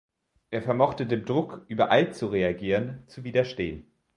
[0.49, 3.85] Er vermochte dem Druck, übereilt zu reagieren, zu widerstehen.